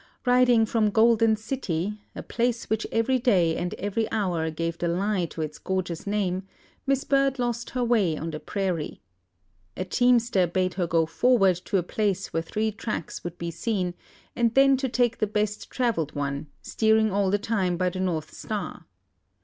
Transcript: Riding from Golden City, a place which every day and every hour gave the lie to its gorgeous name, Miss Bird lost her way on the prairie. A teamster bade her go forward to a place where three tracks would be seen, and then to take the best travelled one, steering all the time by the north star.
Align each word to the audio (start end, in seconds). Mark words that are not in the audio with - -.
Riding 0.25 0.65
from 0.65 0.89
Golden 0.89 1.35
City, 1.35 1.99
a 2.15 2.23
place 2.23 2.71
which 2.71 2.87
every 2.91 3.19
day 3.19 3.55
and 3.55 3.75
every 3.75 4.11
hour 4.11 4.49
gave 4.49 4.79
the 4.79 4.87
lie 4.87 5.25
to 5.25 5.43
its 5.43 5.59
gorgeous 5.59 6.07
name, 6.07 6.41
Miss 6.87 7.03
Bird 7.03 7.37
lost 7.37 7.69
her 7.77 7.83
way 7.83 8.17
on 8.17 8.31
the 8.31 8.39
prairie. 8.39 8.99
A 9.77 9.85
teamster 9.85 10.47
bade 10.47 10.73
her 10.73 10.87
go 10.87 11.05
forward 11.05 11.57
to 11.65 11.77
a 11.77 11.83
place 11.83 12.33
where 12.33 12.41
three 12.41 12.71
tracks 12.71 13.23
would 13.23 13.37
be 13.37 13.51
seen, 13.51 13.93
and 14.35 14.55
then 14.55 14.75
to 14.77 14.89
take 14.89 15.19
the 15.19 15.27
best 15.27 15.69
travelled 15.69 16.15
one, 16.15 16.47
steering 16.63 17.11
all 17.11 17.29
the 17.29 17.37
time 17.37 17.77
by 17.77 17.91
the 17.91 17.99
north 17.99 18.33
star. 18.33 18.85